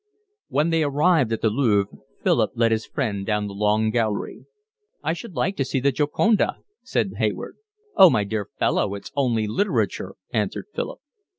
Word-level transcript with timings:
When 0.47 0.71
they 0.71 0.81
arrived 0.81 1.31
at 1.31 1.41
the 1.43 1.51
Louvre 1.51 1.95
Philip 2.23 2.53
led 2.55 2.71
his 2.71 2.87
friend 2.87 3.23
down 3.23 3.45
the 3.45 3.53
Long 3.53 3.91
Gallery. 3.91 4.47
"I 5.03 5.13
should 5.13 5.35
like 5.35 5.55
to 5.57 5.63
see 5.63 5.79
The 5.79 5.91
Gioconda," 5.91 6.57
said 6.81 7.11
Hayward. 7.17 7.57
"Oh, 7.95 8.09
my 8.09 8.23
dear 8.23 8.47
fellow, 8.57 8.95
it's 8.95 9.11
only 9.15 9.45
literature," 9.45 10.15
answered 10.33 10.65
Philip. 10.73 10.97